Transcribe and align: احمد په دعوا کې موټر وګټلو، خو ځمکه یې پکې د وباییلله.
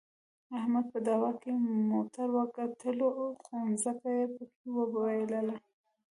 احمد 0.57 0.85
په 0.93 0.99
دعوا 1.07 1.31
کې 1.41 1.51
موټر 1.91 2.27
وګټلو، 2.37 3.09
خو 3.43 3.55
ځمکه 3.83 4.09
یې 4.17 4.25
پکې 4.33 4.57
د 4.63 4.65
وباییلله. 4.77 5.55